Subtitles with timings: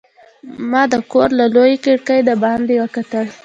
[0.69, 3.25] ما د کور له لویې کړکۍ د باندې وکتل.